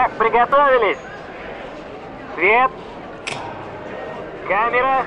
[0.00, 0.98] Итак, приготовились.
[2.36, 2.70] Свет.
[4.46, 5.04] Камера.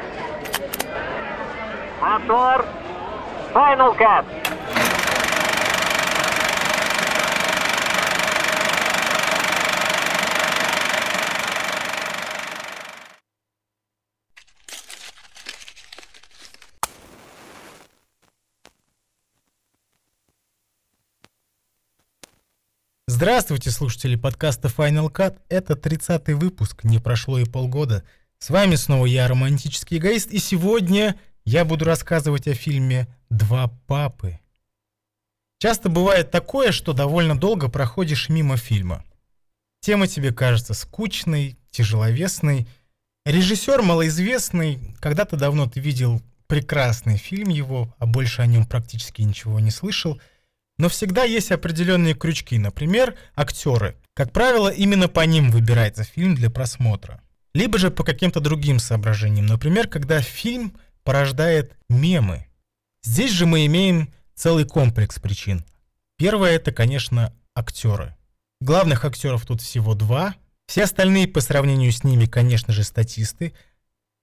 [2.01, 2.65] Мотор.
[3.53, 4.25] Final Cut.
[23.07, 25.37] Здравствуйте, слушатели подкаста Final Cut.
[25.49, 28.03] Это 30-й выпуск, не прошло и полгода.
[28.37, 34.39] С вами снова я, романтический эгоист, и сегодня я буду рассказывать о фильме «Два папы».
[35.59, 39.03] Часто бывает такое, что довольно долго проходишь мимо фильма.
[39.81, 42.67] Тема тебе кажется скучной, тяжеловесной.
[43.25, 49.59] Режиссер малоизвестный, когда-то давно ты видел прекрасный фильм его, а больше о нем практически ничего
[49.59, 50.21] не слышал–
[50.81, 53.97] но всегда есть определенные крючки, например, актеры.
[54.15, 57.21] Как правило, именно по ним выбирается фильм для просмотра.
[57.53, 62.47] Либо же по каким-то другим соображениям, например, когда фильм порождает мемы.
[63.03, 65.63] Здесь же мы имеем целый комплекс причин.
[66.17, 68.15] Первое это, конечно, актеры.
[68.59, 70.33] Главных актеров тут всего два.
[70.65, 73.53] Все остальные по сравнению с ними, конечно же, статисты.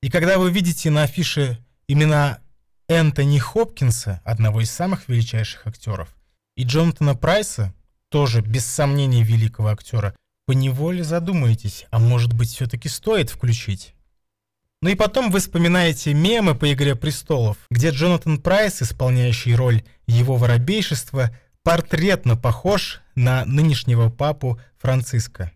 [0.02, 2.40] И когда вы видите на афише имена
[2.88, 6.17] Энтони Хопкинса, одного из самых величайших актеров,
[6.59, 7.73] и Джонатана Прайса,
[8.11, 13.95] тоже без сомнений великого актера, поневоле задумаетесь, а может быть все-таки стоит включить.
[14.83, 20.34] Ну и потом вы вспоминаете мемы по «Игре престолов», где Джонатан Прайс, исполняющий роль его
[20.34, 21.31] воробейшества,
[21.62, 25.53] портретно похож на нынешнего папу Франциска.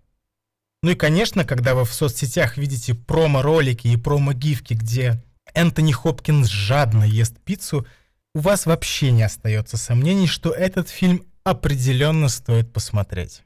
[0.84, 5.20] Ну и, конечно, когда вы в соцсетях видите промо-ролики и промо-гифки, где
[5.52, 7.88] Энтони Хопкинс жадно ест пиццу–
[8.34, 13.42] у вас вообще не остается сомнений, что этот фильм определенно стоит посмотреть.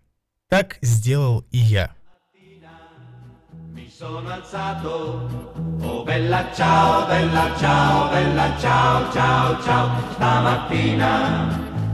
[0.49, 1.93] Так сделал и я.
[5.83, 6.05] oh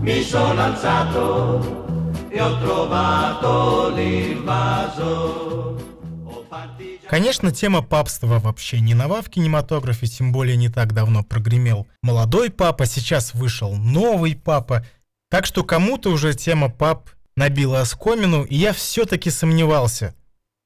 [0.01, 5.82] mi sono alzato e ho trovato l'invaso.
[7.13, 12.49] Конечно, тема папства вообще не нова в кинематографе, тем более не так давно прогремел молодой
[12.49, 14.87] папа, сейчас вышел новый папа.
[15.29, 20.15] Так что кому-то уже тема пап набила оскомину, и я все-таки сомневался.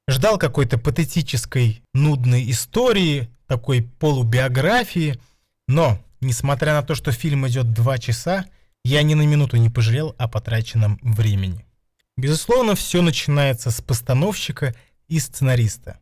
[0.06, 5.18] Ждал какой-то патетической, нудной истории, такой полубиографии,
[5.66, 8.44] но, несмотря на то, что фильм идет два часа,
[8.84, 11.66] я ни на минуту не пожалел о потраченном времени.
[12.16, 14.76] Безусловно, все начинается с постановщика
[15.08, 15.98] и сценариста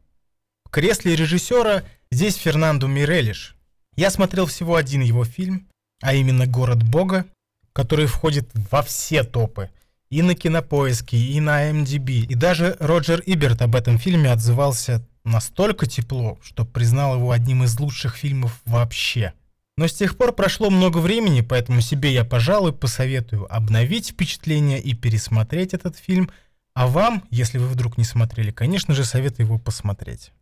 [0.74, 3.54] кресле режиссера здесь Фернандо Мирелиш.
[3.94, 5.68] Я смотрел всего один его фильм,
[6.02, 7.26] а именно «Город Бога»,
[7.72, 9.70] который входит во все топы.
[10.10, 12.26] И на Кинопоиске, и на MDB.
[12.26, 17.78] И даже Роджер Иберт об этом фильме отзывался настолько тепло, что признал его одним из
[17.78, 19.32] лучших фильмов вообще.
[19.76, 24.92] Но с тех пор прошло много времени, поэтому себе я, пожалуй, посоветую обновить впечатление и
[24.94, 26.30] пересмотреть этот фильм,
[26.74, 30.32] а вам, если вы вдруг не смотрели, конечно же, советую его посмотреть.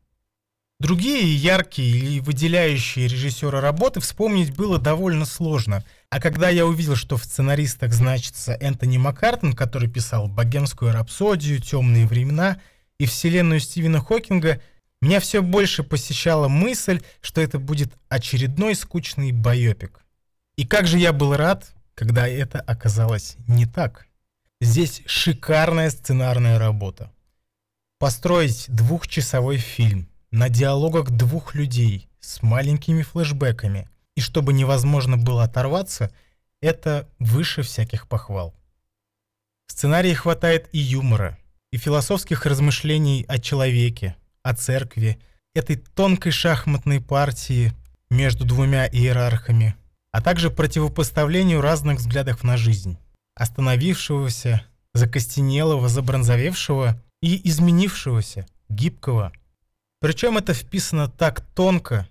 [0.82, 5.84] Другие яркие или выделяющие режиссера работы вспомнить было довольно сложно.
[6.10, 12.04] А когда я увидел, что в сценаристах значится Энтони Маккартон, который писал «Богемскую рапсодию», «Темные
[12.04, 12.60] времена»
[12.98, 14.60] и «Вселенную Стивена Хокинга»,
[15.00, 20.00] меня все больше посещала мысль, что это будет очередной скучный байопик.
[20.56, 24.08] И как же я был рад, когда это оказалось не так.
[24.60, 27.12] Здесь шикарная сценарная работа.
[28.00, 36.10] Построить двухчасовой фильм, на диалогах двух людей с маленькими флешбэками, и чтобы невозможно было оторваться,
[36.60, 38.54] это выше всяких похвал.
[39.66, 41.38] В сценарии хватает и юмора,
[41.70, 45.18] и философских размышлений о человеке, о церкви,
[45.54, 47.72] этой тонкой шахматной партии
[48.10, 49.76] между двумя иерархами,
[50.12, 52.96] а также противопоставлению разных взглядов на жизнь,
[53.34, 54.62] остановившегося,
[54.94, 59.32] закостенелого, забронзовевшего и изменившегося, гибкого,
[60.02, 62.08] причем это вписано так тонко,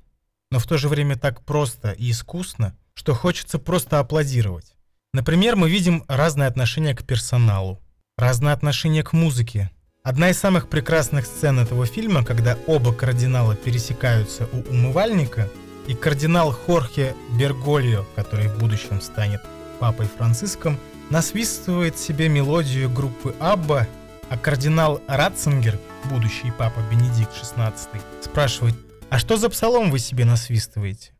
[0.49, 4.73] но в то же время так просто и искусно, что хочется просто аплодировать.
[5.13, 7.81] Например, мы видим разное отношение к персоналу,
[8.17, 9.71] разное отношение к музыке.
[10.03, 15.49] Одна из самых прекрасных сцен этого фильма, когда оба кардинала пересекаются у умывальника,
[15.85, 19.41] и кардинал Хорхе Бергольо, который в будущем станет
[19.81, 20.79] папой Франциском,
[21.09, 23.85] насвистывает себе мелодию группы Абба,
[24.31, 25.77] а кардинал Ратцингер
[26.09, 27.73] будущий папа Бенедикт XVI,
[28.21, 28.75] спрашивает,
[29.09, 31.11] а что за псалом вы себе насвистываете?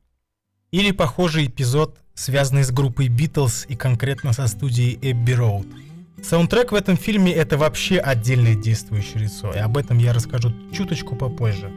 [0.72, 5.68] Или похожий эпизод, связанный с группой Битлз и конкретно со студией Эбби Роуд.
[6.24, 11.18] Саундтрек в этом фильме это вообще отдельное действующее лицо, и об этом я расскажу чуточку
[11.18, 11.70] попозже.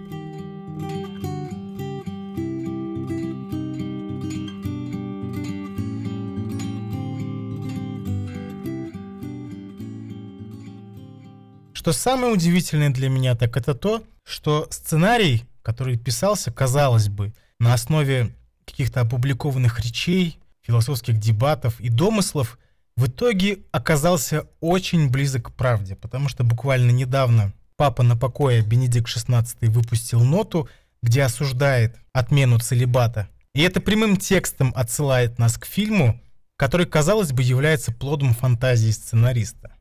[11.85, 17.75] Что самое удивительное для меня, так это то, что сценарий, который писался, казалось бы, на
[17.75, 18.35] основе
[18.65, 22.59] каких-то опубликованных речей, философских дебатов и домыслов,
[22.97, 29.15] в итоге оказался очень близок к правде, потому что буквально недавно папа на покое Бенедикт
[29.15, 30.71] XVI выпустил ноту,
[31.03, 33.29] где осуждает отмену целебата.
[33.53, 36.19] И это прямым текстом отсылает нас к фильму,
[36.57, 39.74] который, казалось бы, является плодом фантазии сценариста.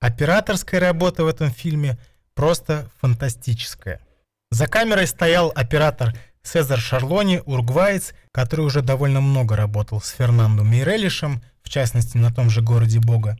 [0.00, 1.98] Операторская работа в этом фильме
[2.34, 4.00] просто фантастическая.
[4.50, 11.42] За камерой стоял оператор Цезарь Шарлони, уругваец, который уже довольно много работал с Фернандо Мирелишем,
[11.62, 13.36] в частности на том же «Городе Бога».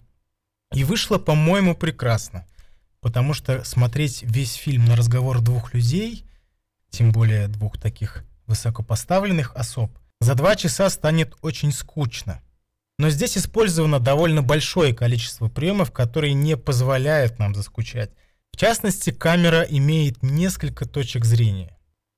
[0.75, 2.45] И вышло, по-моему, прекрасно,
[3.01, 6.27] потому что смотреть весь фильм на разговор двух людей,
[6.91, 12.43] тем более двух таких высокопоставленных особ, за два часа станет очень скучно–
[12.99, 18.11] но здесь использовано довольно большое количество приемов, которые не позволяют нам заскучать.
[18.53, 21.77] В частности, камера имеет несколько точек зрения.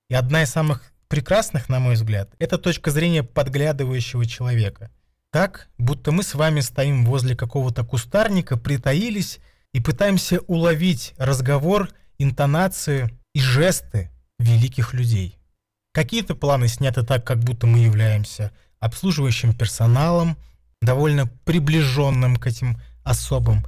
[0.09, 4.91] И одна из самых прекрасных, на мой взгляд, это точка зрения подглядывающего человека.
[5.31, 9.39] Так, будто мы с вами стоим возле какого-то кустарника, притаились
[9.73, 15.39] и пытаемся уловить разговор, интонацию и жесты великих людей.
[15.93, 20.37] Какие-то планы сняты так, как будто мы являемся обслуживающим персоналом,
[20.81, 23.67] довольно приближенным к этим особым,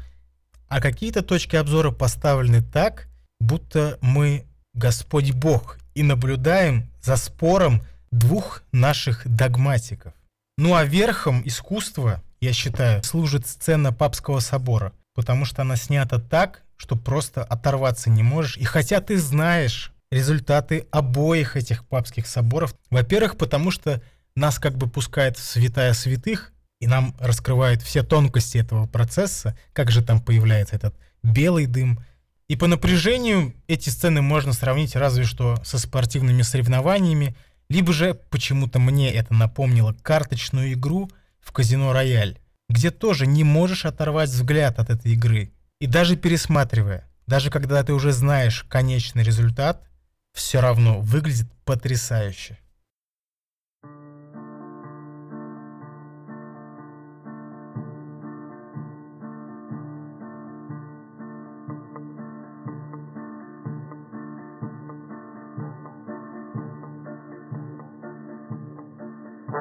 [0.68, 3.08] а какие-то точки обзора поставлены так,
[3.40, 10.14] будто мы Господь Бог и наблюдаем за спором двух наших догматиков.
[10.56, 16.62] Ну а верхом искусства, я считаю, служит сцена Папского собора, потому что она снята так,
[16.76, 18.56] что просто оторваться не можешь.
[18.56, 24.02] И хотя ты знаешь результаты обоих этих папских соборов, во-первых, потому что
[24.34, 29.92] нас как бы пускает в святая святых, и нам раскрывают все тонкости этого процесса, как
[29.92, 32.00] же там появляется этот белый дым.
[32.48, 37.36] И по напряжению эти сцены можно сравнить разве что со спортивными соревнованиями,
[37.68, 41.08] либо же почему-то мне это напомнило карточную игру
[41.40, 42.36] в казино «Рояль»,
[42.68, 45.52] где тоже не можешь оторвать взгляд от этой игры.
[45.80, 49.84] И даже пересматривая, даже когда ты уже знаешь конечный результат,
[50.32, 52.58] все равно выглядит потрясающе.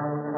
[0.02, 0.31] Bye.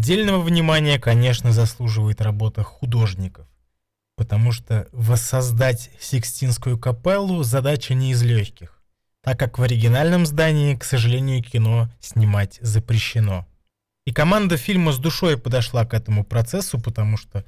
[0.00, 3.46] Отдельного внимания, конечно, заслуживает работа художников,
[4.16, 8.82] потому что воссоздать Сикстинскую капеллу задача не из легких,
[9.22, 13.46] так как в оригинальном здании, к сожалению, кино снимать запрещено.
[14.06, 17.44] И команда фильма с душой подошла к этому процессу, потому что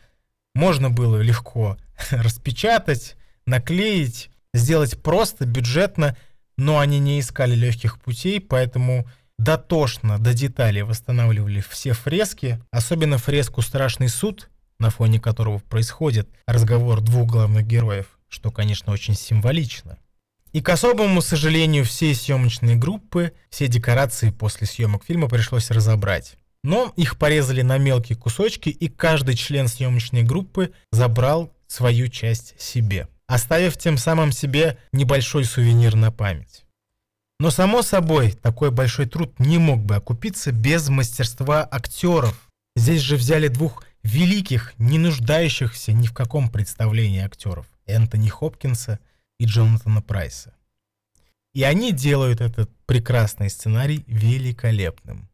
[0.54, 1.78] можно было легко
[2.10, 3.16] распечатать,
[3.46, 6.18] наклеить, сделать просто, бюджетно,
[6.58, 9.06] но они не искали легких путей, поэтому
[9.42, 17.00] дотошно, до деталей восстанавливали все фрески, особенно фреску «Страшный суд», на фоне которого происходит разговор
[17.00, 19.98] двух главных героев, что, конечно, очень символично.
[20.52, 26.36] И к особому сожалению, все съемочные группы, все декорации после съемок фильма пришлось разобрать.
[26.62, 33.08] Но их порезали на мелкие кусочки, и каждый член съемочной группы забрал свою часть себе,
[33.26, 36.61] оставив тем самым себе небольшой сувенир на память.
[37.42, 42.48] Но, само собой, такой большой труд не мог бы окупиться без мастерства актеров.
[42.76, 47.66] Здесь же взяли двух великих, не нуждающихся ни в каком представлении актеров.
[47.84, 49.00] Энтони Хопкинса
[49.40, 50.54] и Джонатана Прайса.
[51.52, 55.28] И они делают этот прекрасный сценарий великолепным.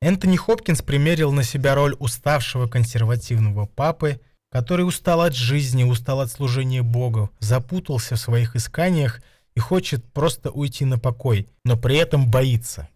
[0.00, 6.30] Энтони Хопкинс примерил на себя роль уставшего консервативного папы, который устал от жизни, устал от
[6.30, 9.20] служения Богу, запутался в своих исканиях
[9.54, 12.88] и хочет просто уйти на покой, но при этом боится.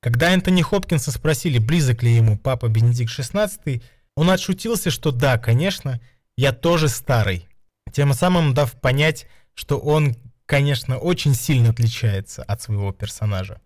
[0.00, 3.82] Когда Энтони Хопкинса спросили, близок ли ему папа Бенедикт XVI,
[4.16, 6.00] он отшутился, что да, конечно,
[6.36, 7.48] я тоже старый,
[7.92, 10.16] тем самым дав понять, что он,
[10.46, 13.60] конечно, очень сильно отличается от своего персонажа.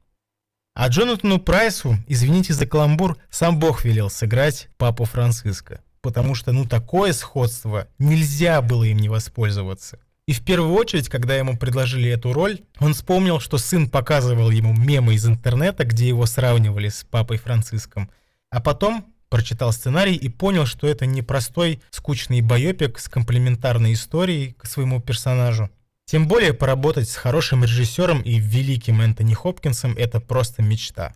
[0.74, 6.66] А Джонатану Прайсу, извините за каламбур, сам Бог велел сыграть папу Франциска, потому что, ну,
[6.66, 9.98] такое сходство, нельзя было им не воспользоваться.
[10.26, 14.74] И в первую очередь, когда ему предложили эту роль, он вспомнил, что сын показывал ему
[14.74, 18.10] мемы из интернета, где его сравнивали с папой Франциском.
[18.50, 24.54] А потом прочитал сценарий и понял, что это не простой скучный байопик с комплементарной историей
[24.54, 25.70] к своему персонажу.
[26.06, 31.14] Тем более поработать с хорошим режиссером и великим Энтони Хопкинсом— это просто мечта.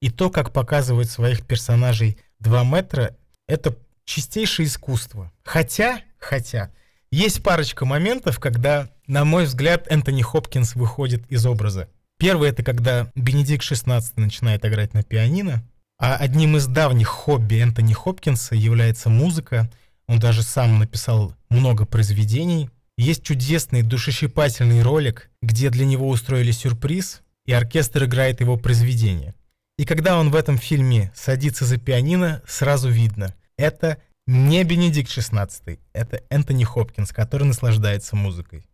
[0.00, 3.16] И то, как показывают своих персонажей 2 метра,
[3.48, 5.32] это чистейшее искусство.
[5.42, 6.70] Хотя, хотя,
[7.10, 11.88] есть парочка моментов, когда, на мой взгляд, Энтони Хопкинс выходит из образа.
[12.18, 15.62] Первый— это когда Бенедикт XVI начинает играть на пианино,
[15.98, 19.70] а одним из давних хобби Энтони Хопкинса является музыка.
[20.08, 22.70] Он даже сам написал много произведений.
[22.98, 29.34] Есть чудесный душещипательный ролик, где для него устроили сюрприз, и оркестр играет его произведение.
[29.78, 35.78] И когда он в этом фильме садится за пианино, сразу видно— это не Бенедикт XVI,
[35.92, 38.66] это Энтони Хопкинс, который наслаждается музыкой.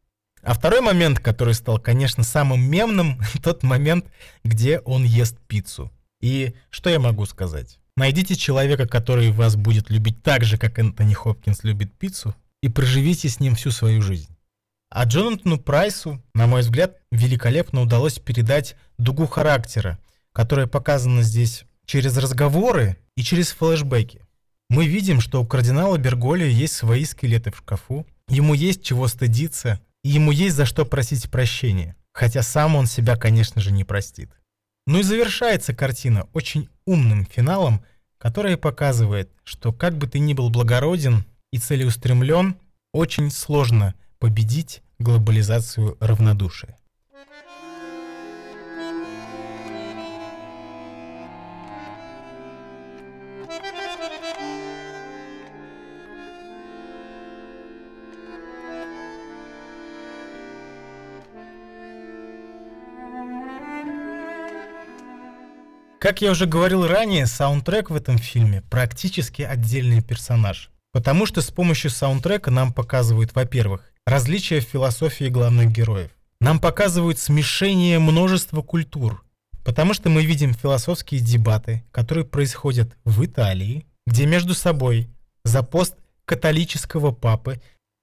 [0.42, 4.06] А второй момент, который стал, конечно, самым мемным, тот момент,
[4.44, 5.92] где он ест пиццу.
[6.20, 7.78] И что я могу сказать?
[7.96, 13.28] Найдите человека, который вас будет любить так же, как Энтони Хопкинс любит пиццу, и проживите
[13.28, 14.34] с ним всю свою жизнь.
[14.88, 19.98] А Джонатану Прайсу, на мой взгляд, великолепно удалось передать дугу характера,
[20.32, 24.21] которая показана здесь через разговоры и через флешбеки.
[24.72, 29.82] Мы видим, что у кардинала Берголи есть свои скелеты в шкафу, ему есть чего стыдиться,
[30.02, 34.30] и ему есть за что просить прощения, хотя сам он себя, конечно же, не простит.
[34.86, 37.84] Ну и завершается картина очень умным финалом,
[38.16, 42.56] который показывает, что как бы ты ни был благороден и целеустремлен,
[42.94, 46.78] очень сложно победить глобализацию равнодушия.
[66.02, 70.72] Как я уже говорил ранее, саундтрек в этом фильме практически отдельный персонаж.
[70.90, 76.10] Потому что с помощью саундтрека нам показывают, во-первых, различия в философии главных героев.
[76.40, 79.24] Нам показывают смешение множества культур.
[79.64, 85.08] Потому что мы видим философские дебаты, которые происходят в Италии, где между собой
[85.44, 85.94] за пост
[86.24, 87.62] католического папы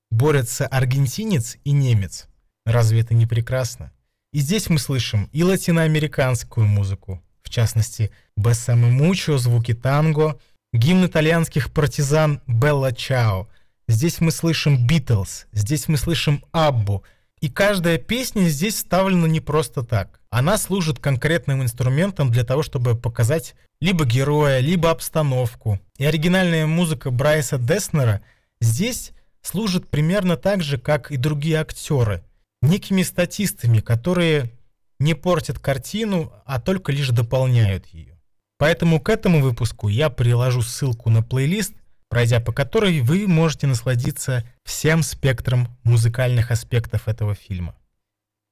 [0.09, 2.29] борются аргентинец и немец.
[2.65, 3.91] Разве это не прекрасно?
[4.31, 10.39] И здесь мы слышим и латиноамериканскую музыку, в частности, «Бессаме Мучо», «Звуки танго»,
[10.71, 13.49] гимн итальянских партизан «Белла Чао».
[13.87, 17.03] Здесь мы слышим «Битлз», здесь мы слышим «Аббу»,
[17.41, 20.19] и каждая песня здесь вставлена не просто так.
[20.29, 25.79] Она служит конкретным инструментом для того, чтобы показать либо героя, либо обстановку.
[25.97, 28.21] И оригинальная музыка Брайса Деснера
[28.61, 32.23] здесь служит примерно так же, как и другие актеры.
[32.61, 34.51] Некими статистами, которые
[34.99, 38.19] не портят картину, а только лишь дополняют ее.
[38.57, 41.73] Поэтому к этому выпуску я приложу ссылку на плейлист,
[42.09, 47.75] пройдя по которой вы можете насладиться всем спектром музыкальных аспектов этого фильма.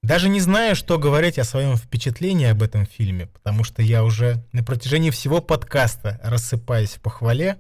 [0.04, 4.46] Даже не знаю, что говорить о своем впечатлении об этом фильме, потому что я уже
[4.54, 7.60] на протяжении всего подкаста рассыпаюсь в похвале,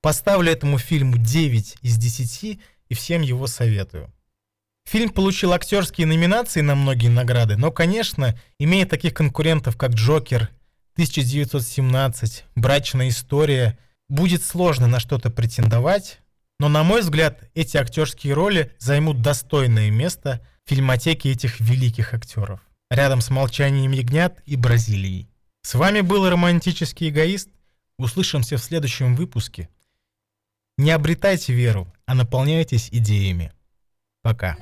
[0.00, 2.58] поставлю этому фильму 9 из 10
[2.88, 4.12] и всем его советую.
[4.88, 10.48] Фильм получил актерские номинации на многие награды, но, конечно, имея таких конкурентов, как «Джокер»,
[10.96, 13.78] «1917», «Брачная история»,
[14.08, 16.20] будет сложно на что-то претендовать,
[16.58, 22.60] но, на мой взгляд, эти актерские роли займут достойное место в фильмотеке этих великих актеров,
[22.88, 25.28] рядом с «Молчанием ягнят» и «Бразилией».
[25.60, 27.50] С вами был романтический эгоист.
[27.98, 29.68] Услышимся в следующем выпуске.
[30.78, 33.52] Не обретайте веру, а наполняйтесь идеями.
[34.22, 34.56] Пока.